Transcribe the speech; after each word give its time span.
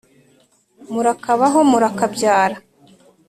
murakabaho 0.91 1.59
murakabyara 1.71 2.57